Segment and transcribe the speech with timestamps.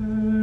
[0.00, 0.39] Mm.